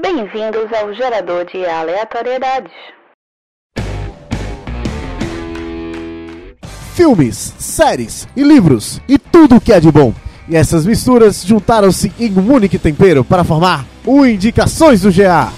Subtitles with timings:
[0.00, 2.70] Bem-vindos ao gerador de aleatoriedades.
[6.94, 10.14] Filmes, séries e livros e tudo o que é de bom.
[10.48, 15.52] E essas misturas juntaram-se em um único tempero para formar o Indicações do GA.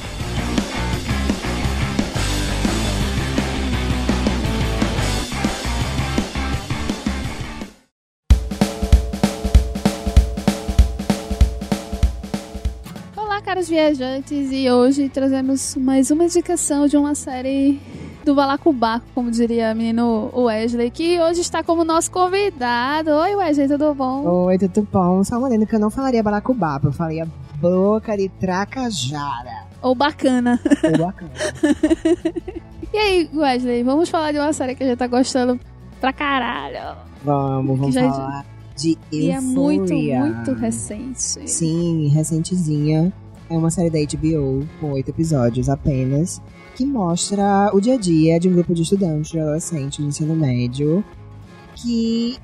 [13.81, 17.81] Viajantes, e hoje trazemos mais uma indicação de uma série
[18.27, 23.11] do Balacobaco, como diria o menino Wesley, que hoje está como nosso convidado.
[23.11, 24.23] Oi, Wesley, tudo bom?
[24.45, 25.25] Oi, tudo bom?
[25.25, 27.27] Só uma que eu não falaria balacubapa, eu falaria
[27.59, 29.65] boca de tracajara.
[29.81, 30.61] Ou bacana.
[30.85, 31.31] Ou bacana.
[32.93, 35.61] E aí, Wesley, vamos falar de uma série que a gente tá gostando
[36.01, 36.97] pra caralho.
[37.23, 38.45] Vamos, vamos já- falar
[38.77, 39.23] de Euphoria.
[39.29, 41.49] E é muito, muito recente.
[41.49, 43.13] Sim, recentezinha.
[43.51, 46.41] É uma série da HBO, com oito episódios apenas,
[46.77, 50.37] que mostra o dia a dia de um grupo de estudantes, de adolescentes de ensino
[50.37, 51.05] médio,
[51.75, 52.39] que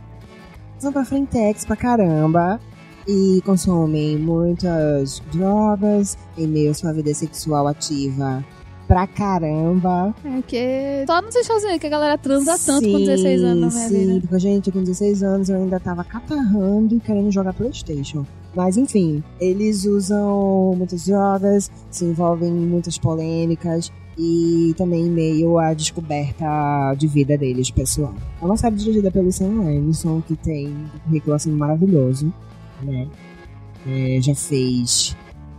[0.78, 2.60] são pra frentex pra caramba
[3.06, 8.44] e consomem muitas drogas em meio à sua vida sexual ativa
[8.86, 10.14] pra caramba.
[10.24, 13.80] É que só nos Estados Unidos que a galera transa tanto com 16 anos na
[13.80, 14.20] minha sim, vida.
[14.22, 18.26] porque, gente, com 16 anos eu ainda tava catarrando e querendo jogar Playstation.
[18.56, 25.74] Mas enfim, eles usam muitas drogas, se envolvem em muitas polêmicas e também meio à
[25.74, 28.14] descoberta de vida deles, pessoal.
[28.40, 32.32] É uma série dirigida pelo Sam Levinson, que tem um currículo assim maravilhoso,
[32.82, 33.06] né?
[33.86, 35.14] É, já fez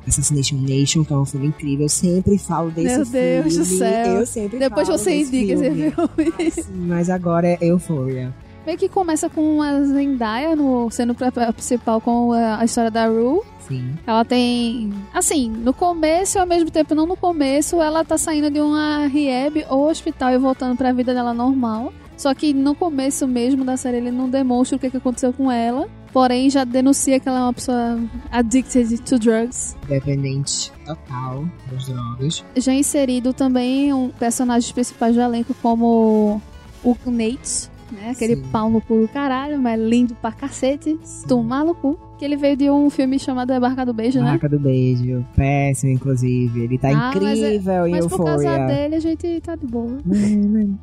[0.08, 1.86] Assassination Nation, que é um filme incrível.
[1.86, 3.42] Eu sempre falo desse Meu filme.
[3.44, 4.08] Deus do céu.
[4.16, 6.88] Eu sempre Depois falo você indica esse filme.
[6.88, 8.34] mas agora é Euphoria.
[8.67, 13.07] Meio que começa com a Zendaya no, sendo a principal com a, a história da
[13.07, 13.39] Rue.
[13.65, 13.95] Sim.
[14.05, 14.91] Ela tem.
[15.13, 19.07] Assim, no começo e ao mesmo tempo não no começo, ela tá saindo de uma
[19.07, 21.94] rehab ou hospital e voltando pra vida dela normal.
[22.17, 25.50] Só que no começo mesmo da série ele não demonstra o que, que aconteceu com
[25.50, 25.88] ela.
[26.11, 27.97] Porém, já denuncia que ela é uma pessoa
[28.29, 29.77] addicted to drugs.
[29.88, 32.44] Dependente total das drogas.
[32.57, 36.41] Já inserido também um personagens principais do elenco, como
[36.83, 38.12] o Nate, né?
[38.12, 38.44] Aquele Sim.
[38.52, 40.98] pau no cu do caralho, mas lindo pra cacete.
[41.28, 41.98] Tomar no cu.
[42.18, 44.25] Que ele veio de um filme chamado A Barca do Beijo, né?
[44.31, 45.24] Marca do beijo.
[45.36, 46.62] Péssimo, inclusive.
[46.64, 48.66] Ele tá Ah, mas é- incrível em Mas por causa Euphoria.
[48.68, 49.98] dele a gente tá de boa.
[50.03, 50.22] Mas,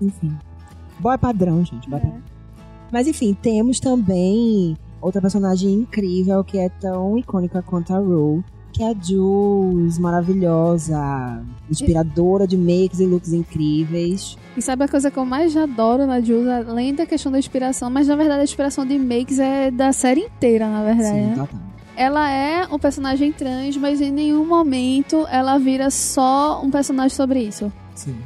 [0.00, 0.32] enfim.
[1.00, 1.90] Boy padrão, gente.
[1.90, 2.02] Boy É.
[2.02, 2.22] padrão.
[2.92, 8.82] Mas enfim, temos também outra personagem incrível que é tão icônica quanto a Rue, que
[8.82, 11.40] é a Jules, maravilhosa,
[11.70, 14.36] inspiradora de makes e looks incríveis.
[14.56, 17.88] E sabe a coisa que eu mais adoro na Jules, além da questão da inspiração,
[17.88, 21.08] mas na verdade a inspiração de makes é da série inteira, na verdade.
[21.08, 21.34] Sim, né?
[21.36, 21.60] total.
[21.96, 27.40] Ela é um personagem trans, mas em nenhum momento ela vira só um personagem sobre
[27.44, 27.72] isso.
[27.94, 28.16] Sim.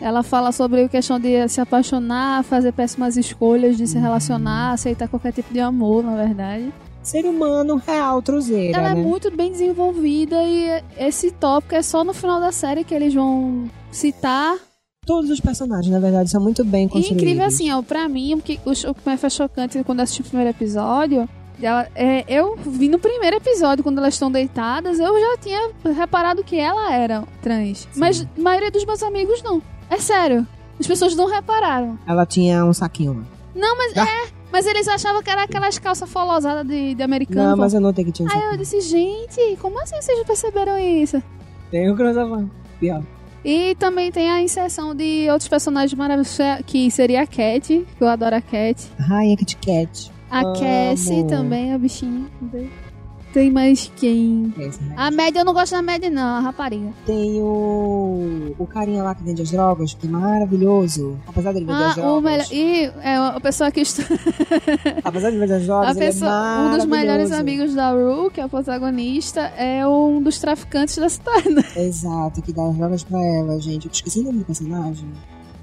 [0.00, 4.02] Ela fala sobre a questão de se apaixonar, fazer péssimas escolhas, de se Uhum.
[4.02, 6.72] relacionar, aceitar qualquer tipo de amor, na verdade.
[7.02, 9.00] Ser humano real, truzeira, Ela né?
[9.00, 13.12] é muito bem desenvolvida e esse tópico é só no final da série que eles
[13.12, 14.56] vão citar
[15.04, 17.22] Todos os personagens, na verdade, são muito bem E construídos.
[17.24, 20.20] incrível assim, ó, pra mim, o que, o, que mais foi chocante quando eu assisti
[20.20, 21.28] o primeiro episódio,
[21.60, 26.44] ela, é, eu vi no primeiro episódio, quando elas estão deitadas, eu já tinha reparado
[26.44, 27.88] que ela era trans.
[27.96, 29.60] Mas a maioria dos meus amigos não.
[29.90, 30.46] É sério.
[30.78, 31.98] As pessoas não repararam.
[32.06, 33.24] Ela tinha um saquinho lá.
[33.56, 34.06] Não, mas Ah.
[34.08, 34.41] é.
[34.52, 37.50] Mas eles achavam que era aquelas calças folosadas de, de americano.
[37.50, 41.22] Não, mas eu notei que tinha Aí eu disse, gente, como assim vocês perceberam isso?
[41.70, 42.44] Tem o crossover.
[42.78, 43.02] Pior.
[43.42, 48.06] E também tem a inserção de outros personagens maravilhosos, que seria a Cat, que eu
[48.06, 48.86] adoro a Cat.
[48.98, 50.12] Rainha Kit Kat.
[50.30, 50.42] A.
[50.52, 52.26] Cassie também, a bichinha.
[53.32, 54.52] Tem mais quem?
[54.58, 54.94] Esse, né?
[54.96, 56.92] A Mad, eu não gosto da Mad, não, a rapariga.
[57.06, 58.54] Tem o.
[58.58, 61.18] O carinha lá que vende as drogas, que é maravilhoso.
[61.26, 62.18] Apesar dele vender as Ah, drogas.
[62.18, 62.46] o melhor.
[62.52, 64.02] E é a pessoa que está.
[65.02, 68.30] Apesar de vender as A drogas, ele é pessoa, um dos melhores amigos da Rue,
[68.30, 71.48] que é o protagonista, é um dos traficantes da cidade.
[71.76, 73.86] Exato, que dá as drogas pra ela, gente.
[73.86, 75.08] Eu esqueci o nome do personagem.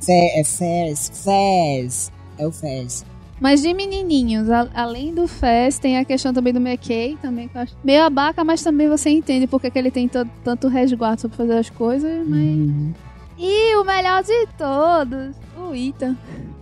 [0.02, 1.12] Fe é Fez.
[1.24, 2.12] Fez.
[2.38, 3.06] É o Fez.
[3.40, 7.56] Mas de menininhos, a- além do Fez, tem a questão também do McKay, também, que
[7.58, 11.22] eu acho meio abaca, mas também você entende porque que ele tem to- tanto resguardo
[11.22, 12.28] sobre fazer as coisas.
[12.28, 12.40] Mas...
[12.42, 12.94] Uhum.
[13.38, 16.18] E o melhor de todos, o Ethan.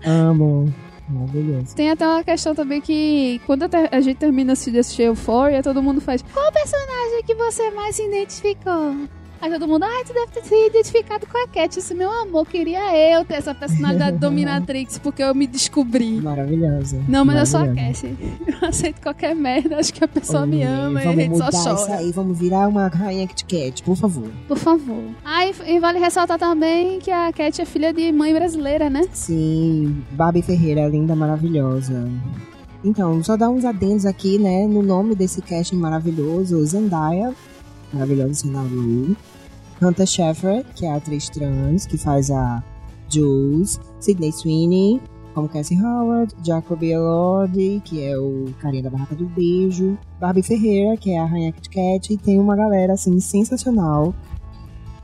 [0.06, 0.72] Amo.
[1.10, 1.74] Maravilhoso.
[1.76, 6.02] Tem até uma questão também que quando a gente termina de assistir Euphoria, todo mundo
[6.02, 8.96] faz Qual personagem que você mais se identificou?
[9.42, 11.76] Aí todo mundo, ai, tu deve ter se identificado com a Cat.
[11.76, 16.20] Eu disse, meu amor, queria eu ter essa personalidade dominatrix, porque eu me descobri.
[16.22, 17.02] Maravilhosa.
[17.08, 17.68] Não, mas eu sou a.
[17.74, 18.08] Cat.
[18.48, 21.46] Eu aceito qualquer merda, acho que a pessoa me Oi, ama e a gente só
[21.46, 21.98] mudar isso chora.
[21.98, 24.30] aí, vamos virar uma rainha Kit Kat, por favor.
[24.48, 25.04] Por favor.
[25.24, 29.04] Ah, e, vale ressaltar também que a Cat é filha de mãe brasileira, né?
[29.14, 32.10] Sim, Barbie Ferreira, linda, maravilhosa.
[32.84, 37.34] Então, só dar uns adendos aqui, né, no nome desse casting maravilhoso, Zendaya,
[37.94, 39.16] maravilhosa Zendaya,
[39.82, 42.64] Hunter Schafer, que é a atriz trans, que faz a
[43.10, 45.02] Jules, Sidney Sweeney,
[45.34, 50.98] como Cassie Howard, Jacob Elordi, que é o carinha da Barraca do Beijo, Barbie Ferreira,
[50.98, 54.16] que é a Rainha Kit Kat, e tem uma galera, assim, sensacional.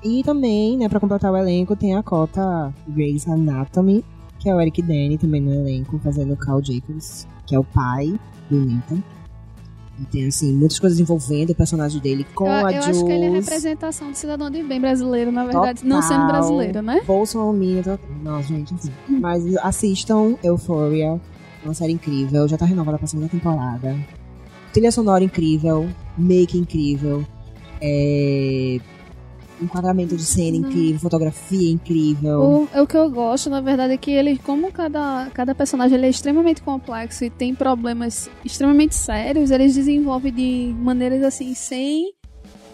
[0.03, 4.03] E também, né, pra completar o elenco, tem a cota Grey's Anatomy,
[4.39, 7.63] que é o Eric Danny também no elenco, fazendo o Carl Jacobs, que é o
[7.63, 8.19] pai
[8.49, 9.03] do Nathan.
[9.99, 12.97] E tem, assim, muitas coisas envolvendo o personagem dele com Eu, a eu Jules.
[12.97, 15.85] acho que ele é a representação do cidadão de bem brasileiro, na verdade.
[15.85, 16.17] Não Total.
[16.17, 17.01] sendo brasileiro, né?
[17.05, 17.99] Bolsonaro, total.
[18.23, 18.91] Nossa, gente, assim.
[19.07, 21.21] Mas assistam Euphoria,
[21.63, 23.95] uma série incrível, já tá renovada pra segunda temporada.
[24.73, 25.87] Trilha sonora incrível,
[26.17, 27.23] make incrível,
[27.79, 28.79] é...
[29.63, 32.39] enquadramento de cena incrível, fotografia incrível.
[32.73, 36.07] O, o que eu gosto, na verdade, é que ele, como cada, cada personagem ele
[36.07, 42.13] é extremamente complexo e tem problemas extremamente sérios, eles desenvolvem de maneiras assim, sem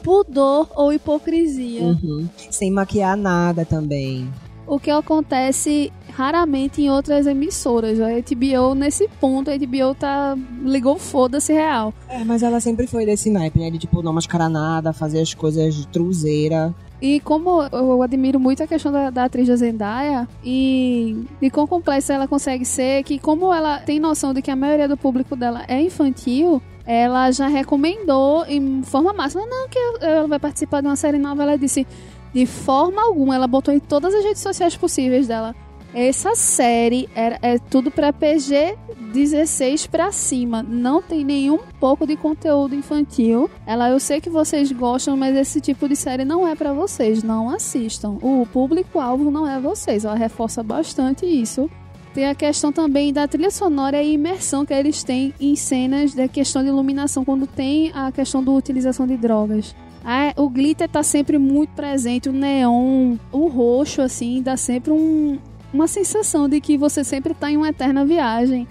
[0.04, 1.82] pudor ou hipocrisia.
[1.82, 2.28] Uhum.
[2.50, 4.28] Sem maquiar nada também.
[4.69, 8.00] O que acontece raramente em outras emissoras.
[8.00, 11.92] A HBO, nesse ponto, a HBO tá, ligou foda-se real.
[12.07, 13.71] É, mas ela sempre foi desse naipe, né?
[13.71, 16.75] De tipo, não mascarar nada, fazer as coisas de truzeira.
[17.01, 21.66] E como eu admiro muito a questão da, da atriz da Zendaya e de quão
[21.66, 25.36] complexa ela consegue ser, que como ela tem noção de que a maioria do público
[25.36, 30.88] dela é infantil, ela já recomendou em forma máxima, não, que ela vai participar de
[30.88, 31.88] uma série nova, ela disse,
[32.34, 35.56] de forma alguma, ela botou em todas as redes sociais possíveis dela.
[35.94, 38.78] Essa série era, é tudo pra PG
[39.12, 40.62] 16 pra cima.
[40.62, 43.50] Não tem nenhum pouco de conteúdo infantil.
[43.66, 47.24] Ela, eu sei que vocês gostam, mas esse tipo de série não é pra vocês.
[47.24, 48.18] Não assistam.
[48.22, 50.06] O público-alvo não é vocês.
[50.06, 51.70] Ela reforça bastante isso.
[52.14, 56.28] Tem a questão também da trilha sonora e imersão que eles têm em cenas da
[56.28, 59.76] questão de iluminação, quando tem a questão da utilização de drogas.
[60.04, 65.38] Ah, o glitter tá sempre muito presente, o neon, o roxo, assim, dá sempre um,
[65.74, 68.68] uma sensação de que você sempre tá em uma eterna viagem.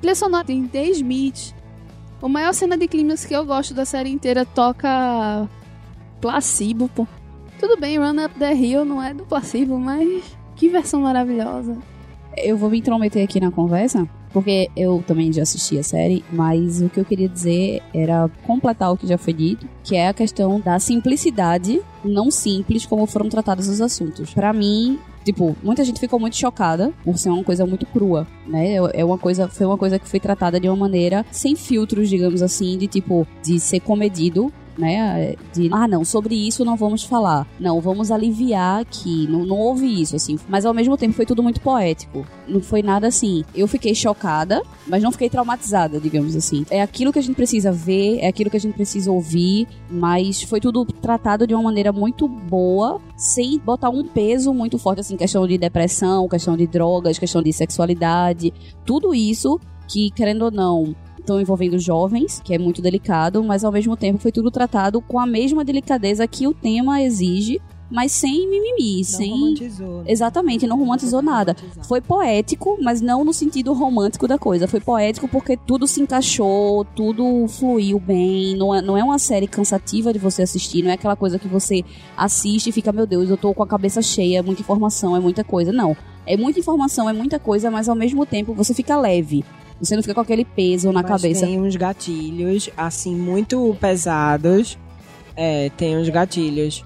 [0.00, 1.54] Trilha sonora tem The Smith.
[2.22, 5.48] A maior cena de clímax que eu gosto da série inteira toca
[6.20, 7.06] Placebo, pô.
[7.58, 11.76] Tudo bem, Run Up the Hill não é do Placebo, mas que versão maravilhosa.
[12.36, 16.80] Eu vou me intrometer aqui na conversa, porque eu também já assisti a série, mas
[16.80, 20.14] o que eu queria dizer era completar o que já foi dito, que é a
[20.14, 24.32] questão da simplicidade, não simples como foram tratados os assuntos.
[24.32, 28.76] Pra mim, tipo, muita gente ficou muito chocada por ser uma coisa muito crua, né?
[28.94, 32.42] É uma coisa, foi uma coisa que foi tratada de uma maneira sem filtros, digamos
[32.42, 35.34] assim, de tipo, de ser comedido né?
[35.52, 37.46] De, ah, não, sobre isso não vamos falar.
[37.58, 39.26] Não, vamos aliviar aqui.
[39.28, 40.38] Não, não houve isso, assim.
[40.48, 42.26] Mas ao mesmo tempo foi tudo muito poético.
[42.48, 43.44] Não foi nada assim.
[43.54, 46.64] Eu fiquei chocada, mas não fiquei traumatizada, digamos assim.
[46.70, 50.42] É aquilo que a gente precisa ver, é aquilo que a gente precisa ouvir, mas
[50.42, 55.16] foi tudo tratado de uma maneira muito boa, sem botar um peso muito forte, assim,
[55.16, 58.52] questão de depressão, questão de drogas, questão de sexualidade.
[58.84, 63.72] Tudo isso que, querendo ou não, estão envolvendo jovens, que é muito delicado, mas ao
[63.72, 67.60] mesmo tempo foi tudo tratado com a mesma delicadeza que o tema exige,
[67.92, 69.98] mas sem mimimi, Não sem romantizou.
[69.98, 70.04] né?
[70.06, 71.56] Exatamente, não romantizou nada.
[71.58, 71.84] Romantizar.
[71.86, 74.68] Foi poético, mas não no sentido romântico da coisa.
[74.68, 78.54] Foi poético porque tudo se encaixou, tudo fluiu bem.
[78.56, 81.48] Não é, não é uma série cansativa de você assistir, não é aquela coisa que
[81.48, 81.82] você
[82.16, 85.20] assiste e fica, meu Deus, eu tô com a cabeça cheia, é muita informação, é
[85.20, 85.72] muita coisa.
[85.72, 85.96] Não.
[86.24, 89.44] É muita informação, é muita coisa, mas ao mesmo tempo você fica leve.
[89.80, 91.46] Você não fica com aquele peso na Mas cabeça.
[91.46, 94.78] Tem uns gatilhos, assim, muito pesados.
[95.34, 96.84] É, tem uns gatilhos.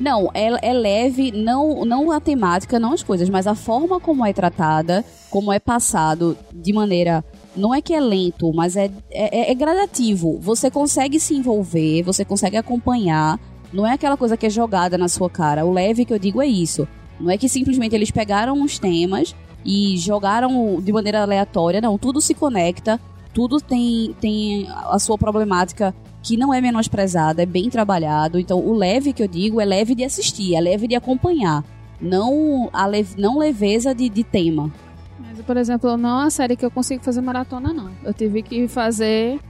[0.00, 4.24] Não, é, é leve, não, não a temática, não as coisas, mas a forma como
[4.24, 7.24] é tratada, como é passado de maneira.
[7.56, 10.38] Não é que é lento, mas é, é, é gradativo.
[10.40, 13.40] Você consegue se envolver, você consegue acompanhar.
[13.72, 15.66] Não é aquela coisa que é jogada na sua cara.
[15.66, 16.86] O leve que eu digo é isso.
[17.20, 19.34] Não é que simplesmente eles pegaram os temas
[19.64, 21.80] e jogaram de maneira aleatória.
[21.80, 23.00] Não, tudo se conecta,
[23.34, 28.38] tudo tem, tem a sua problemática que não é menosprezada, é bem trabalhado.
[28.38, 31.64] Então, o leve que eu digo é leve de assistir, é leve de acompanhar.
[32.00, 34.70] Não a lev não leveza de, de tema.
[35.18, 37.90] Mas, por exemplo, não é uma série que eu consigo fazer maratona, não.
[38.04, 39.40] Eu tive que fazer.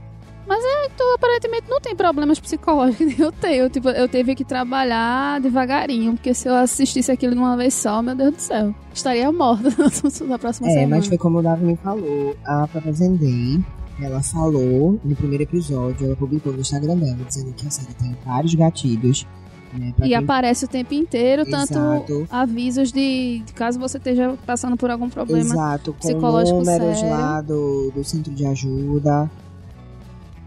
[0.49, 3.13] Mas é tu aparentemente não tem problemas psicológicos.
[3.19, 3.69] Eu tenho.
[3.69, 8.01] Tipo, eu teve que trabalhar devagarinho, porque se eu assistisse aquilo de uma vez só,
[8.01, 9.69] meu Deus do céu, estaria morta
[10.27, 10.95] na próxima É, semana.
[10.97, 12.35] mas foi como o Davi me falou.
[12.45, 13.59] A própria Zendaya,
[14.01, 18.17] ela falou no primeiro episódio, ela publicou no Instagram dela, dizendo que a série tem
[18.25, 19.27] vários gatilhos.
[19.71, 22.27] Né, E quem- aparece o tempo inteiro, tanto Exato.
[22.31, 25.41] avisos de, de caso você esteja passando por algum problema.
[25.53, 27.13] Exato, com psicológico números sério.
[27.15, 29.29] lá do, do centro de ajuda.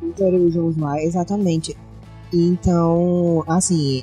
[0.03, 1.77] Interujam lá, exatamente.
[2.33, 4.03] Então, assim,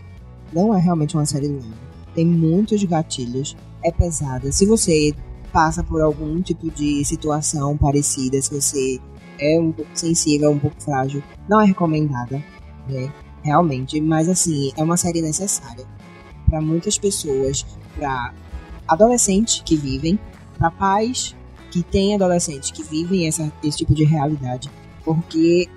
[0.53, 1.89] não é realmente uma série longa.
[2.15, 4.51] Tem muitos gatilhos, é pesada.
[4.51, 5.13] Se você
[5.51, 8.99] passa por algum tipo de situação parecida, se você
[9.39, 12.43] é um pouco sensível, um pouco frágil, não é recomendada,
[12.87, 13.11] né?
[13.41, 15.85] Realmente, mas assim, é uma série necessária
[16.49, 17.65] para muitas pessoas,
[17.95, 18.33] para
[18.87, 20.19] adolescentes que vivem,
[20.57, 21.35] para pais
[21.71, 24.69] que têm adolescentes que vivem essa, esse tipo de realidade,
[25.05, 25.69] porque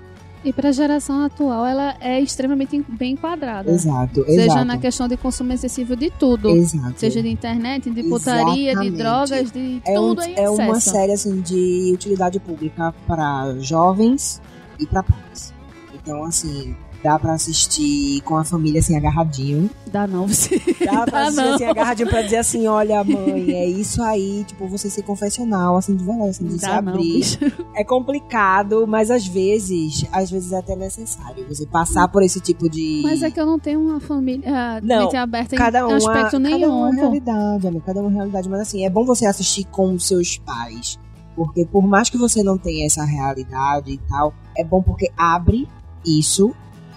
[0.43, 3.71] E pra geração atual, ela é extremamente bem enquadrada.
[3.71, 6.49] exato, Seja exato, na questão de consumo excessivo de tudo.
[6.49, 6.99] exato.
[6.99, 8.97] Seja de internet, de putaria, de Exatamente.
[8.97, 14.41] drogas, de é, um- tudo em é uma série assim de utilidade pública para jovens
[14.79, 15.53] e para pais.
[15.93, 19.69] Então assim, dá pra assistir com a família assim agarradinho.
[19.91, 20.57] Dá não, você.
[20.85, 21.53] Dá pra Dá assistir não.
[21.55, 25.95] assim agarradinho pra dizer assim, olha mãe, é isso aí, tipo, você ser confessional, assim,
[25.95, 27.13] de verdade, assim, de se Dá não, abrir.
[27.13, 27.37] bicho.
[27.75, 32.69] É complicado, mas às vezes, às vezes é até necessário você passar por esse tipo
[32.69, 33.01] de.
[33.03, 36.31] Mas é que eu não tenho uma família ah, Não, aberta cada em uma, aspecto
[36.31, 36.79] cada nenhum.
[36.79, 37.01] uma é pô.
[37.01, 40.97] realidade, amigo, cada uma realidade, mas assim, é bom você assistir com os seus pais,
[41.35, 45.67] porque por mais que você não tenha essa realidade e tal, é bom porque abre
[46.05, 46.53] isso,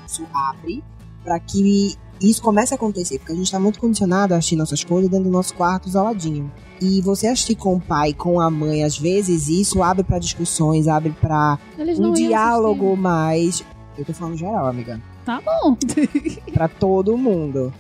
[0.07, 0.83] isso abre
[1.23, 4.83] pra que isso comece a acontecer, porque a gente tá muito condicionado a assistir nossas
[4.83, 6.51] coisas dentro do nosso quarto isoladinho.
[6.81, 10.89] E você assistir com o pai, com a mãe, às vezes isso abre pra discussões,
[10.89, 13.65] abre pra Eles um diálogo mais.
[13.99, 15.01] Eu tô falando geral, amiga.
[15.25, 15.77] Tá bom.
[16.53, 17.73] pra todo mundo.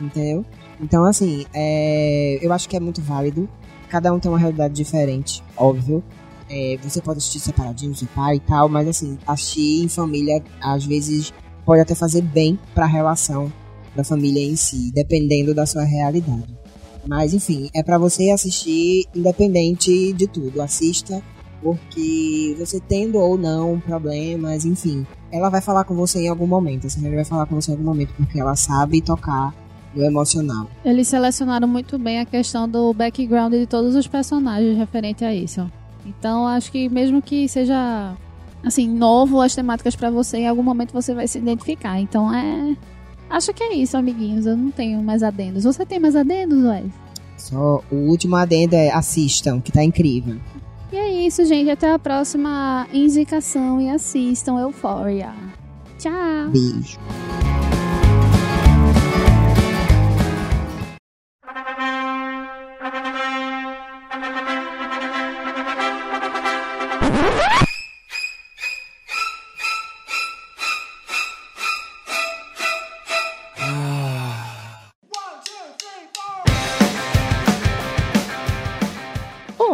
[0.00, 0.44] Entendeu?
[0.80, 3.48] Então, assim, é, eu acho que é muito válido.
[3.88, 6.02] Cada um tem uma realidade diferente, óbvio.
[6.48, 10.84] É, você pode assistir separadinho, seu pai e tal, mas assim, assistir em família, às
[10.84, 11.32] vezes,
[11.64, 13.52] pode até fazer bem pra relação
[13.94, 16.58] da família em si, dependendo da sua realidade.
[17.06, 20.60] Mas, enfim, é pra você assistir independente de tudo.
[20.60, 21.22] Assista,
[21.62, 26.86] porque você tendo ou não problemas, enfim, ela vai falar com você em algum momento.
[26.86, 29.54] A série vai falar com você em algum momento, porque ela sabe tocar
[29.94, 30.68] no emocional.
[30.84, 35.70] Eles selecionaram muito bem a questão do background de todos os personagens referente a isso.
[36.06, 38.16] Então, acho que mesmo que seja
[38.64, 41.98] assim novo as temáticas pra você, em algum momento você vai se identificar.
[42.00, 42.76] Então, é
[43.30, 44.44] Acho que é isso, amiguinhos.
[44.44, 45.62] Eu não tenho mais adendos.
[45.62, 46.92] Você tem mais adendos, Wes?
[47.36, 50.36] Só o último adendo é assistam, que tá incrível.
[50.92, 51.70] E é isso, gente.
[51.70, 55.32] Até a próxima indicação e assistam Euphoria.
[55.96, 56.50] Tchau!
[56.50, 56.98] Beijo.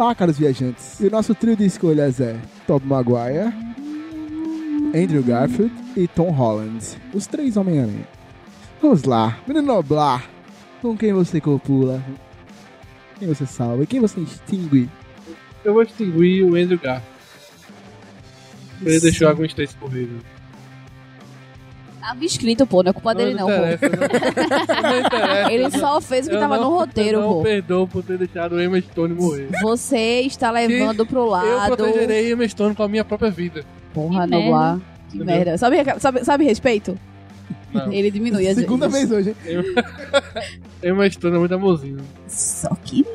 [0.07, 1.01] Olá, caros viajantes.
[1.01, 3.53] E o nosso trio de escolhas é Tobey Maguire,
[4.95, 6.81] Andrew Garfield e Tom Holland.
[7.13, 8.07] Os três Homem-Aranha.
[8.81, 10.25] Vamos lá, menino Noblar.
[10.81, 12.01] Com quem você copula?
[13.19, 13.83] Quem você salva?
[13.83, 14.89] E quem você extingue?
[15.65, 17.13] Eu vou extinguir o Andrew Garfield.
[18.83, 20.05] Ele deixou a Gwen Stacy correr.
[20.05, 20.19] né?
[22.07, 23.51] Tava escrito, pô, não é culpa dele não, pô.
[23.51, 25.51] não, não interessa.
[25.51, 27.41] Ele só fez o que Eu tava não- no roteiro, eu não pô.
[27.43, 29.49] perdoo por ter deixado o Emma Stone morrer.
[29.61, 31.75] Você está levando pro Eu lado.
[31.75, 33.65] protegerei Emma Stone com a minha própria vida.
[33.93, 34.79] Porra, Que Noblar.
[35.09, 35.35] Que Entendeu?
[35.35, 35.57] merda.
[35.57, 36.97] Sabe, sabe, sabe respeito?
[37.73, 37.91] Não.
[37.91, 39.09] Ele diminui as Segunda vezes.
[39.09, 39.63] vez hoje, hein?
[40.83, 41.97] Emma Stone é muito amorzinho.
[42.27, 43.05] Só que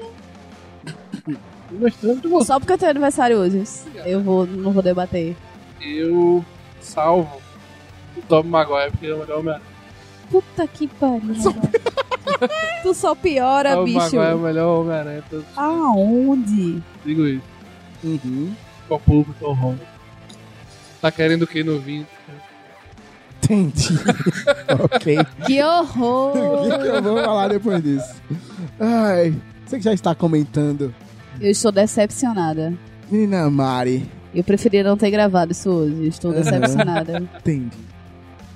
[1.73, 3.63] Emma Stone é só porque eu tenho aniversário hoje.
[4.05, 5.35] Eu vou, não vou debater.
[5.81, 6.45] Eu
[6.81, 7.41] salvo
[8.17, 9.67] o Tom Maguire porque ele é o melhor Homem-Aranha.
[10.31, 11.35] Puta que pariu.
[12.83, 13.99] tu só piora, Tom bicho.
[13.99, 15.25] Maguire é o melhor Homem-Aranha.
[15.57, 16.83] Aonde?
[17.05, 17.45] Digo isso.
[18.05, 18.55] Uhum.
[18.89, 19.83] Copulo com Tom Holland.
[21.01, 22.07] Tá querendo o que no vinho?
[23.43, 23.89] Entendi.
[24.85, 25.19] ok.
[25.47, 26.67] Que horror!
[26.67, 28.15] O que, eu vou falar depois disso?
[28.79, 29.35] Ai,
[29.67, 30.95] você que já está comentando.
[31.41, 32.73] Eu estou decepcionada.
[33.11, 34.09] Menina Mari.
[34.35, 36.07] Eu preferia não ter gravado isso hoje.
[36.07, 37.19] Estou decepcionada.
[37.19, 37.77] Entendi.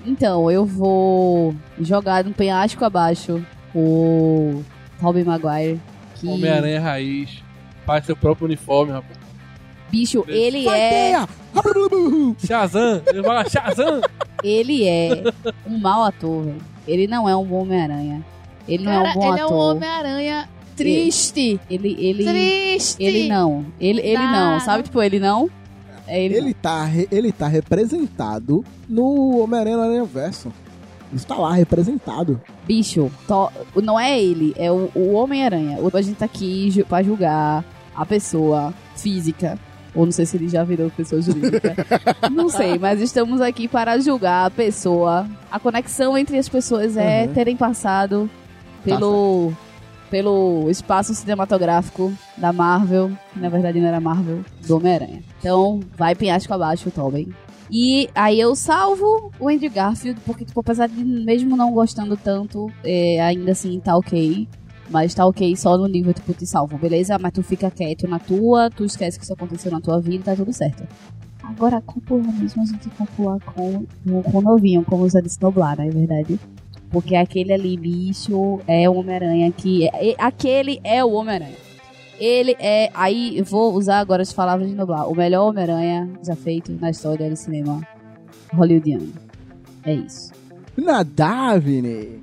[0.07, 3.45] Então, eu vou jogar no penhasco abaixo
[3.75, 4.63] o
[5.01, 5.81] Tobey Maguire.
[6.15, 6.29] Que...
[6.29, 7.43] Homem-Aranha raiz.
[7.85, 9.19] Faz seu próprio uniforme, rapaz.
[9.91, 11.27] Bicho, ele é.
[12.47, 13.03] Shazam!
[13.07, 14.01] Ele fala Shazam!
[14.43, 15.11] Ele é
[15.67, 16.63] um mau ator, velho.
[16.87, 18.25] Ele não é um bom Homem-Aranha.
[18.69, 19.77] Ele não é Cara, um bom ele é um ator.
[19.77, 21.61] Homem-Aranha triste.
[21.69, 23.03] Ele, ele, Triste.
[23.03, 23.67] ele não.
[23.81, 24.31] Ele, ele Tá.
[24.31, 24.61] não.
[24.61, 25.51] Sabe, tipo, ele não.
[26.07, 30.53] É ele, Ele tá, ele tá representado no Homem-Aranha Aranha Verso.
[31.13, 32.41] Isso tá lá, representado.
[32.67, 33.51] Bicho, to-
[33.83, 35.79] não é ele, é o, o Homem-Aranha.
[35.93, 39.59] A gente tá aqui ju- pra julgar a pessoa física.
[39.95, 41.75] Ou não sei se ele já virou pessoa jurídica.
[42.31, 45.27] não sei, mas estamos aqui para julgar a pessoa.
[45.51, 47.33] A conexão entre as pessoas é Uhum.
[47.33, 48.29] terem passado
[48.85, 49.53] pelo,
[50.11, 53.11] pelo espaço cinematográfico da Marvel.
[53.33, 55.23] Que na verdade não era Marvel, do Homem-Aranha.
[55.39, 57.29] Então, vai penhasco abaixo, Tobey.
[57.71, 62.71] E aí eu salvo o Andrew Garfield, porque, tipo, apesar de mesmo não gostando tanto,
[62.85, 64.49] é, ainda assim tá ok.
[64.89, 67.19] Mas tá ok só no nível, tipo, te salvo, beleza?
[67.19, 70.37] Mas tu fica quieto na tua, tu esquece que isso aconteceu na tua vida, tá
[70.37, 70.87] tudo certo.
[71.43, 75.77] Agora, copula mesmo, a gente copula com, com, com o novinho, como Zé disse Noblar,
[75.77, 76.39] na verdade.
[76.91, 79.87] Porque aquele ali, bicho, é o Homem-Aranha que...
[79.89, 81.57] É, aquele é o Homem-Aranha.
[82.19, 82.91] Ele é...
[82.95, 85.09] Aí, eu vou usar agora as palavras de Noblar.
[85.11, 87.81] O melhor Homem-Aranha já feito na história do cinema
[88.55, 89.13] hollywoodiano.
[89.85, 90.33] É isso.
[90.77, 92.23] Nadar, Vini.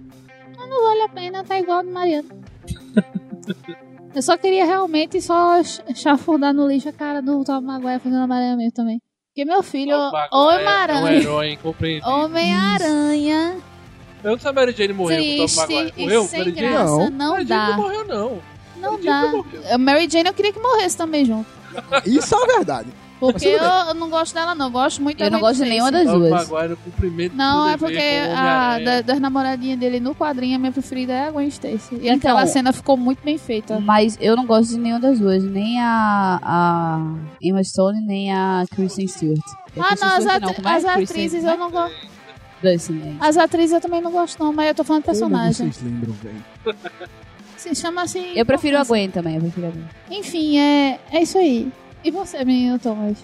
[0.57, 2.29] Não vale a pena, tá igual do Mariano.
[4.15, 8.23] Eu só queria realmente só ch- chafurdar no lixo a cara do Tom Maguire fazendo
[8.23, 9.01] Homem-Aranha mesmo também.
[9.29, 11.21] Porque meu filho, Maguire É um Homem-Aranha.
[12.05, 13.55] Homem-Aranha,
[14.23, 15.93] Eu não sei se a Mary Jane morreu com o Tom triste Maguire.
[15.97, 16.23] e Morreu?
[16.23, 16.67] sem Mary Jane?
[16.69, 17.09] graça, Não.
[17.09, 18.39] não Mary Jane não morreu, não.
[18.79, 19.73] Não Mary dá.
[19.73, 21.47] A Mary Jane eu queria que morresse também junto.
[22.05, 22.89] Isso é verdade.
[23.19, 24.65] Porque eu, eu não gosto dela, não.
[24.65, 26.29] Eu gosto muito Eu não gosto de nenhuma das duas.
[26.49, 27.97] Maguire, o cumprimento Não, é porque
[28.35, 31.95] a, da- das namoradinhas dele no quadrinho, a minha preferida é a Gwen Stacy.
[32.01, 33.79] E Então- aquela cena ficou muito bem feita.
[33.79, 35.41] Mas eu não gosto de nenhuma das duas.
[35.41, 37.01] Nem a, a
[37.41, 39.39] Emma Stone, nem a Kristen Stewart.
[39.75, 40.75] É Ah, não, as, atri- como é?
[40.75, 41.95] as atrizes eu não gosto.
[43.19, 45.71] As atrizes eu também não gosto, não, mas eu tô falando de Como personagem.
[45.71, 46.43] vocês lembram, velho?
[47.57, 48.33] Se chama assim.
[48.35, 49.85] Eu prefiro a Gwen também, eu prefiro a Gwen.
[50.11, 51.71] Enfim, é, é isso aí.
[52.03, 53.17] E você, menino Thomas?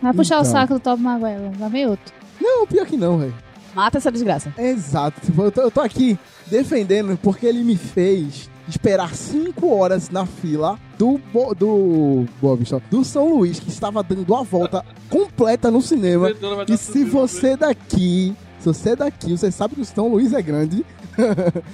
[0.00, 0.52] Vai puxar o Então.
[0.52, 2.14] saco do Tom Maguire, vai ver outro.
[2.40, 3.34] Não, pior que não, velho.
[3.74, 4.52] Mata essa desgraça.
[4.56, 5.20] Exato.
[5.20, 10.24] Tipo, eu tô, eu tô aqui defendendo porque ele me fez esperar 5 horas na
[10.24, 15.70] fila do, Bo- do Boa Vista, do São Luís, que estava dando a volta completa
[15.70, 16.28] no cinema.
[16.68, 18.32] E se você daqui,
[18.72, 20.84] se você é daqui, você sabe que o São Luís é grande.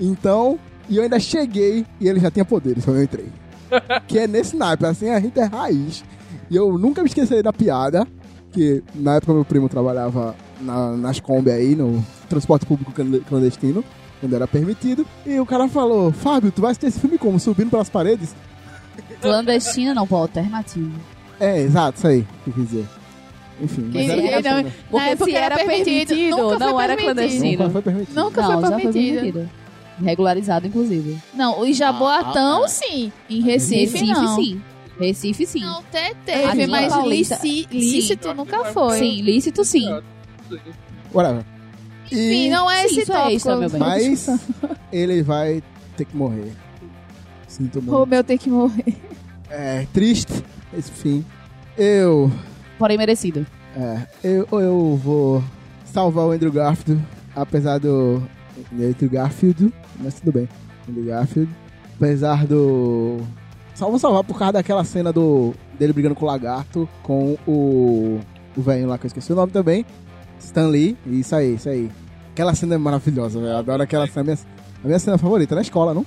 [0.00, 0.58] então,
[0.88, 3.26] e eu ainda cheguei e ele já tinha poderes quando eu entrei.
[4.06, 6.04] que é nesse naipe, assim, a gente é raiz.
[6.50, 8.06] E eu nunca me esquecerei da piada,
[8.52, 13.84] que na época meu primo trabalhava na- nas Kombi aí, no transporte público clan- clandestino,
[14.20, 15.06] quando era permitido.
[15.26, 17.38] E o cara falou, Fábio, tu vai assistir esse filme como?
[17.38, 18.34] Subindo pelas paredes?
[19.20, 20.92] Clandestino não, pô, alternativo.
[21.38, 22.86] É, exato, isso aí, que eu quis dizer.
[23.60, 24.72] Enfim, mas era não, engraçado.
[24.90, 27.14] Porque época se era era permitido, permitido, nunca não foi era permitido.
[27.14, 27.50] clandestino.
[27.58, 28.14] Nunca foi permitido.
[28.14, 29.14] Nunca não, foi permitido.
[29.14, 29.50] permitido.
[30.00, 31.18] Regularizado, inclusive.
[31.34, 33.12] Não, o Jaboatão, Ah, ah, sim.
[33.28, 34.36] Em Recife, Recife, não.
[34.36, 34.62] sim.
[35.00, 35.60] Recife, sim.
[35.60, 37.78] Não, Aqui teve, mas Paulista, lici- sim.
[37.78, 38.98] lícito nunca foi.
[38.98, 39.86] Sim, lícito, sim.
[41.12, 41.44] Whatever.
[42.06, 43.30] Enfim, E, não é Sim, esse é tópico.
[43.36, 43.78] extra, meu bem.
[43.80, 44.28] mas
[44.92, 45.62] ele vai
[45.96, 46.52] ter que morrer.
[47.46, 48.06] Sinto O muito.
[48.06, 48.94] meu tem que morrer.
[49.50, 50.32] É triste
[50.76, 51.24] esse fim.
[51.76, 52.30] Eu,
[52.78, 53.46] Porém merecido.
[53.76, 55.42] é, eu, eu vou
[55.84, 57.02] salvar o Andrew Garfield,
[57.34, 58.22] apesar do
[58.72, 60.48] Andrew Garfield, mas tudo bem.
[60.88, 61.50] Andrew Garfield,
[61.96, 63.18] apesar do
[63.74, 68.20] só vou salvar por causa daquela cena do dele brigando com o lagarto, com o
[68.56, 69.86] o velho lá que eu esqueci o nome também,
[70.40, 71.90] Stan Lee, isso aí, isso aí.
[72.32, 73.52] Aquela cena é maravilhosa, velho.
[73.52, 74.38] Eu adoro aquela cena, a minha,
[74.82, 76.04] a minha cena favorita na escola, não?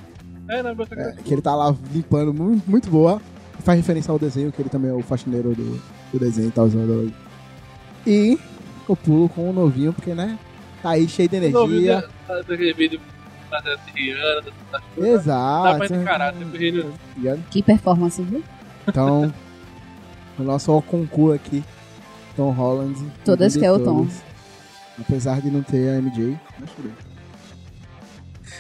[0.49, 3.21] É, na É, que ele tá lá limpando, muito, muito boa.
[3.59, 5.81] Faz referência ao desenho, que ele também é o faxineiro do,
[6.11, 6.67] do desenho e tal.
[6.69, 7.13] zoando.
[8.05, 8.37] E
[8.87, 10.37] eu pulo com o novinho, porque, né?
[10.81, 12.07] Tá aí cheio de energia.
[12.27, 12.99] daquele vídeo
[13.49, 13.59] da
[13.93, 15.21] Rihanna, das coisas.
[15.21, 15.79] Exato.
[15.79, 16.33] Dá pra encarar?
[17.49, 18.43] Que performance, viu?
[18.87, 19.33] Então,
[20.39, 21.63] o nosso concurso aqui,
[22.35, 22.99] Tom Holland.
[23.23, 24.07] Todas que é o Tom.
[24.99, 26.91] Apesar de não ter a MJ, mas tudo.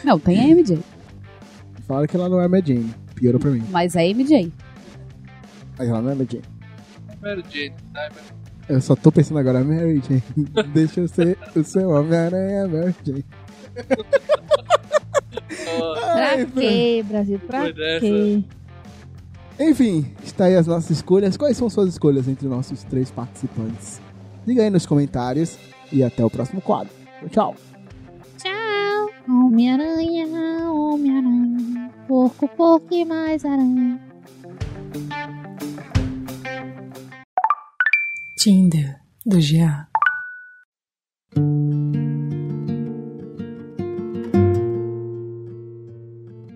[0.03, 0.79] Não, tem a MJ.
[1.87, 2.93] Falaram que ela não é a Jane.
[3.15, 3.63] Piorou pra mim.
[3.69, 4.51] Mas é MJ.
[5.77, 6.41] Mas ela não é a Jane.
[7.21, 8.09] Mary Jane, tá?
[8.69, 10.23] Eu só tô pensando agora, Mary Jane.
[10.73, 13.25] Deixa eu ser o seu Homem-Aranha, Mary Jane.
[16.13, 17.39] Ai, Pra quê, Brasil?
[17.39, 18.43] Pra quê?
[19.59, 21.37] Enfim, está aí as nossas escolhas.
[21.37, 24.01] Quais são suas escolhas entre nossos três participantes?
[24.45, 25.57] Diga aí nos comentários
[25.91, 26.93] e até o próximo quadro.
[27.29, 27.55] Tchau.
[28.37, 29.09] Tchau.
[29.27, 31.91] Homem-Aranha, Homem-Aranha.
[32.07, 33.99] Porco, porco e mais aranha.
[38.43, 39.85] Tinder do Jean.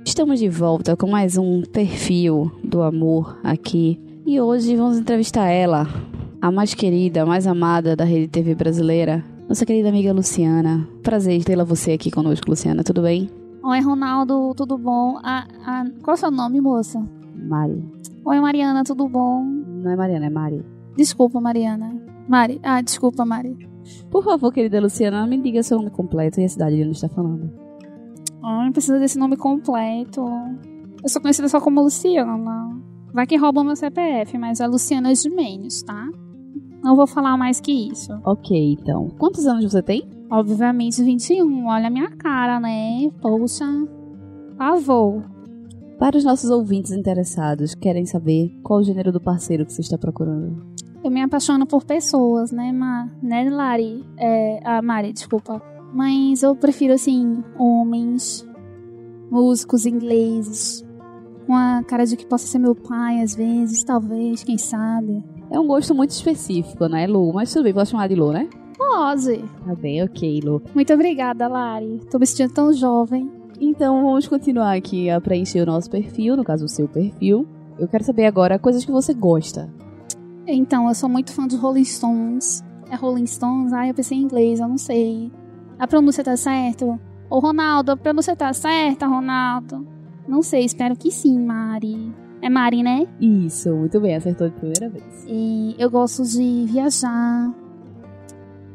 [0.04, 4.02] Estamos de volta com mais um perfil do amor aqui.
[4.26, 5.86] E hoje vamos entrevistar ela,
[6.42, 10.90] a mais querida, a mais amada da rede TV brasileira, nossa querida amiga Luciana.
[11.04, 13.30] Prazer tê-la você aqui conosco, Luciana, tudo bem?
[13.64, 15.20] Oi, Ronaldo, tudo bom?
[15.24, 17.00] Ah, ah, qual é o seu nome, moça?
[17.36, 17.88] Mari.
[18.26, 19.44] Oi, Mariana, tudo bom?
[19.44, 20.75] Não é Mariana, é Mari.
[20.96, 21.96] Desculpa, Mariana.
[22.28, 22.60] Mari.
[22.64, 23.58] Ah, desculpa, Mari.
[24.10, 27.10] Por favor, querida Luciana, me diga seu nome completo e a cidade de onde está
[27.10, 27.52] falando.
[28.42, 30.22] Ah, não precisa desse nome completo.
[31.04, 32.82] Eu sou conhecida só como Luciana.
[33.14, 36.08] Vai que rouba meu CPF, mas é Luciana de Menos, tá?
[36.84, 38.12] Não vou falar mais que isso.
[38.24, 39.08] Ok, então.
[39.18, 40.08] Quantos anos você tem?
[40.30, 41.68] Obviamente 21.
[41.68, 43.10] Olha a minha cara, né?
[43.22, 43.66] Poxa.
[44.58, 45.24] Pavor.
[45.98, 49.98] Para os nossos ouvintes interessados, querem saber qual o gênero do parceiro que você está
[49.98, 50.62] procurando?
[51.02, 53.10] Eu me apaixono por pessoas, né, Ma?
[53.24, 54.04] Né, Lari?
[54.18, 55.62] É, ah, Mari, desculpa.
[55.94, 58.46] Mas eu prefiro, assim, homens,
[59.32, 60.86] músicos ingleses,
[61.48, 65.24] com a cara de que possa ser meu pai, às vezes, talvez, quem sabe.
[65.50, 67.32] É um gosto muito específico, né, Lu?
[67.32, 68.50] Mas tudo bem, posso chamar de Lu, né?
[68.78, 69.38] Pode.
[69.66, 70.62] Tá bem, ok, Lu.
[70.74, 72.02] Muito obrigada, Lari.
[72.12, 73.32] Tô me sentindo tão jovem.
[73.60, 77.48] Então vamos continuar aqui a preencher o nosso perfil, no caso o seu perfil.
[77.78, 79.70] Eu quero saber agora coisas que você gosta.
[80.48, 82.64] Então, eu sou muito fã de Rolling Stones.
[82.90, 83.74] É Rolling Stones?
[83.74, 85.32] Ah, eu pensei em inglês, eu não sei.
[85.80, 87.00] A pronúncia tá certa?
[87.30, 89.86] Ô, Ronaldo, a pronúncia tá certa, Ronaldo?
[90.28, 92.14] Não sei, espero que sim, Mari.
[92.42, 93.08] É Mari, né?
[93.20, 95.26] Isso, muito bem, acertou de primeira vez.
[95.28, 97.52] E eu gosto de viajar.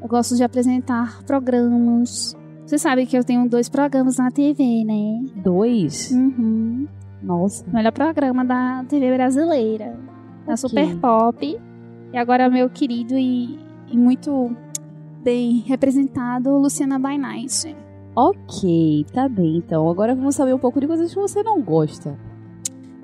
[0.03, 2.37] Eu gosto de apresentar programas.
[2.71, 5.25] Você sabe que eu tenho dois programas na TV, né?
[5.43, 6.13] Dois?
[6.13, 6.87] Uhum.
[7.21, 7.69] Nossa.
[7.69, 9.99] Melhor programa da TV brasileira.
[10.47, 10.57] Da Ok.
[10.57, 11.61] Super Pop.
[12.13, 14.55] E agora meu querido e, e muito
[15.21, 17.77] bem representado, Luciana by Night.
[18.15, 19.57] Ok, tá bem.
[19.57, 22.17] Então agora vamos saber um pouco de coisas que você não gosta.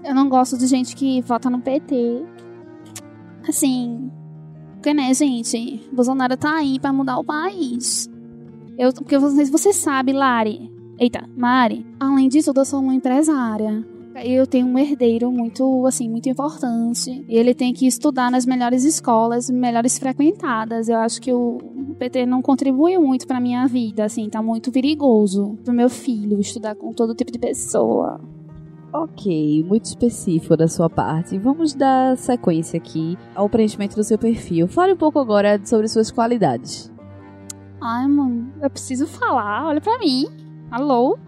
[0.05, 2.25] Eu não gosto de gente que vota no PT.
[3.49, 4.13] Assim.
[4.75, 5.91] Porque, né, gente?
[5.93, 8.09] Bolsonaro tá aí pra mudar o país.
[8.79, 10.71] Eu, porque você, você sabe, Lari.
[10.99, 11.87] Eita, Mari.
[12.01, 13.85] Além disso, eu sou uma empresária.
[14.25, 17.25] Eu tenho um herdeiro muito, assim, muito importante.
[17.29, 20.89] E ele tem que estudar nas melhores escolas, melhores frequentadas.
[20.89, 21.59] Eu acho que o
[21.99, 26.75] PT não contribui muito pra minha vida, assim, tá muito perigoso pro meu filho estudar
[26.75, 28.21] com todo tipo de pessoa.
[28.93, 31.37] Ok, muito específico da sua parte.
[31.37, 34.67] Vamos dar sequência aqui ao preenchimento do seu perfil.
[34.67, 36.91] Fale um pouco agora sobre suas qualidades.
[37.81, 40.27] Ai, mano, eu preciso falar, olha pra mim.
[40.71, 41.19] Alô?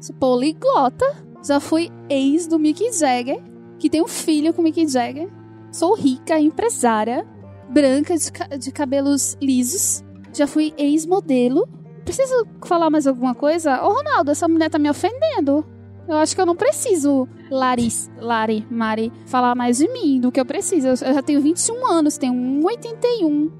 [0.00, 1.04] Sou poliglota.
[1.44, 3.42] Já fui ex do Mick Jagger,
[3.78, 5.28] que tem um filho com o Mick Jagger.
[5.70, 7.26] Sou rica, empresária,
[7.68, 10.02] branca, de, ca- de cabelos lisos.
[10.32, 11.68] Já fui ex-modelo.
[12.04, 13.82] Preciso falar mais alguma coisa?
[13.82, 15.64] Ô, Ronaldo, essa mulher tá me ofendendo.
[16.08, 20.38] Eu acho que eu não preciso, Laris, Lari, Mari, falar mais de mim do que
[20.40, 20.86] eu preciso.
[20.88, 23.50] Eu já tenho 21 anos, tenho 1,81.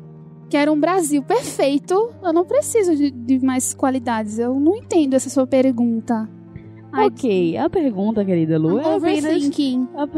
[0.49, 2.11] Quero um Brasil perfeito.
[2.23, 4.39] Eu não preciso de, de mais qualidades.
[4.39, 6.29] Eu não entendo essa sua pergunta.
[6.93, 9.25] Ai, ok, a pergunta, querida Lu, é apenas...
[9.25, 9.89] overthinking.
[9.95, 10.09] A,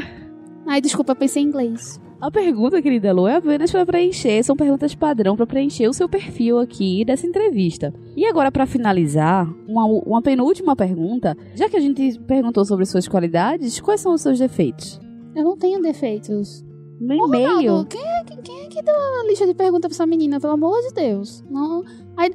[0.67, 1.99] Ai, desculpa, pensei em inglês.
[2.21, 6.09] a pergunta, querida Lu, é apenas para preencher, são perguntas padrão para preencher o seu
[6.09, 7.93] perfil aqui dessa entrevista.
[8.15, 11.35] E agora, para finalizar, uma, uma penúltima pergunta.
[11.55, 15.01] Já que a gente perguntou sobre suas qualidades, quais são os seus defeitos?
[15.35, 16.65] Eu não tenho defeitos.
[17.01, 17.87] No Ô, Ronaldo, e-mail.
[17.87, 20.41] quem é, que- quem é que deu uma lista de perguntas pra essa menina?
[20.41, 21.45] Pelo amor de Deus.
[21.49, 21.83] Não,
[22.19, 22.27] I,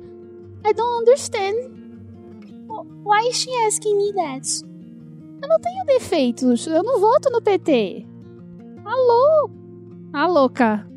[0.66, 1.72] I don't understand.
[3.04, 4.48] Why is she asking me that?
[5.42, 6.66] Eu não tenho defeitos.
[6.66, 8.06] Eu não voto no PT.
[8.86, 9.50] Alô?
[10.14, 10.88] A louca.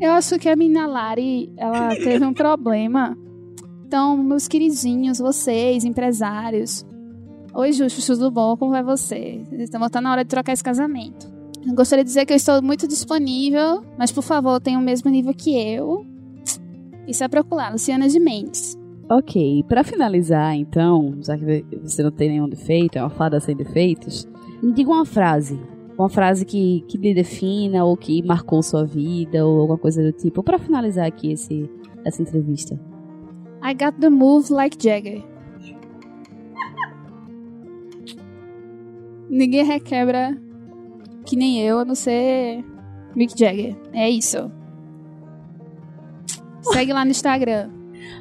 [0.00, 3.16] Eu acho que a menina Lari, ela teve um problema.
[3.86, 6.84] Então, meus queridinhos, vocês, empresários.
[7.54, 8.56] Oi, Justo, tudo bom?
[8.56, 9.42] Como vai você?
[9.52, 11.32] Estamos tá na hora de trocar esse casamento.
[11.64, 15.10] Eu gostaria de dizer que eu estou muito disponível, mas por favor, tenha o mesmo
[15.10, 16.04] nível que eu.
[17.06, 18.76] Isso é procurar, Luciana de Mendes.
[19.08, 23.54] Ok, para finalizar, então, já que você não tem nenhum defeito, é uma fada sem
[23.54, 24.26] defeitos,
[24.62, 25.60] me diga uma frase.
[25.96, 30.10] Uma frase que, que lhe defina ou que marcou sua vida ou alguma coisa do
[30.10, 30.42] tipo.
[30.42, 31.70] Para finalizar aqui esse,
[32.04, 32.80] essa entrevista.
[33.64, 35.22] I got the move like Jagger.
[39.30, 40.36] Ninguém requebra
[41.24, 42.64] que nem eu, a não ser
[43.16, 43.76] Mick Jagger.
[43.92, 44.50] É isso.
[46.62, 47.70] Segue lá no Instagram.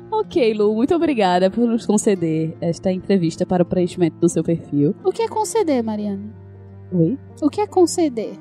[0.09, 4.95] Ok, Lu, muito obrigada por nos conceder esta entrevista para o preenchimento do seu perfil.
[5.03, 6.23] O que é conceder, Mariana?
[6.93, 7.17] Oi?
[7.41, 8.37] O que é conceder?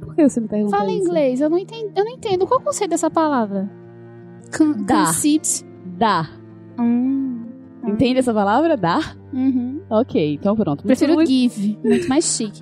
[0.00, 1.06] Por que você me pergunta Fala em isso?
[1.06, 1.92] inglês, eu não entendo.
[1.94, 2.46] Eu não entendo.
[2.46, 3.70] Qual é o conceito dessa palavra?
[4.56, 5.06] Con Dá.
[5.06, 5.62] conceit.
[5.84, 6.28] Dá.
[6.78, 7.46] Hum.
[7.86, 8.76] Entende essa palavra?
[8.76, 9.00] Dá?
[9.32, 9.80] Uhum.
[9.88, 10.84] Ok, então pronto.
[10.84, 11.78] Prefiro muito- give.
[11.82, 12.60] Muito mais chique.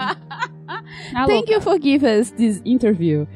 [1.15, 3.27] Alô, Thank you for giving us this interview.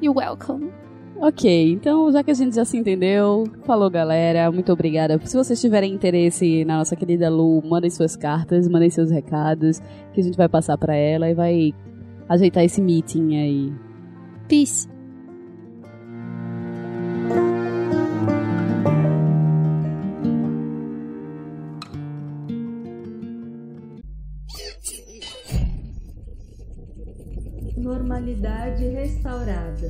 [0.00, 0.70] You're welcome.
[1.16, 5.18] Ok, então já que a gente já se entendeu, falou galera, muito obrigada.
[5.24, 9.80] Se vocês tiverem interesse na nossa querida Lu, mandem suas cartas, mandem seus recados,
[10.12, 11.74] que a gente vai passar pra ela e vai
[12.28, 13.72] ajeitar esse meeting aí.
[14.48, 14.88] Peace.
[28.24, 29.88] Normalidade restaurada.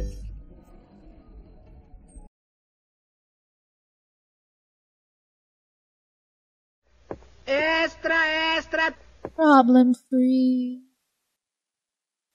[9.37, 10.83] Problem free.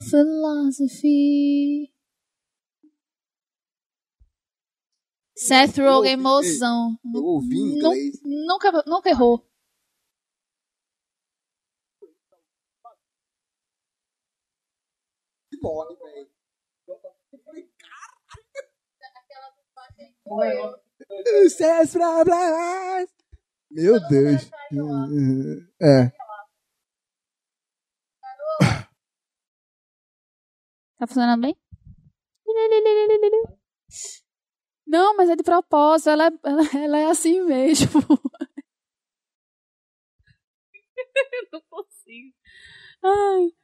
[0.02, 1.92] Philosophy.
[5.36, 6.98] Seth Rogen, emoção.
[7.14, 8.22] Eu ouvi em inglês.
[8.24, 9.49] Nunca, nunca errou.
[15.60, 16.30] Que morre, velho.
[21.50, 23.10] Seus problemas.
[23.72, 24.50] Meu Deus.
[25.82, 26.10] É.
[30.98, 31.56] Tá funcionando bem?
[34.88, 36.10] Não, mas é de propósito.
[36.10, 38.02] Ela, é- ela, ela é assim mesmo.
[41.54, 42.34] não consigo.
[43.04, 43.59] Ai.